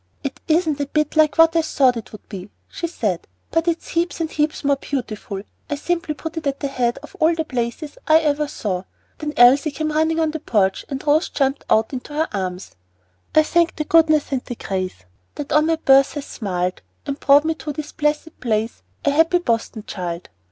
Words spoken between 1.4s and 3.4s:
I thought it would be," she said;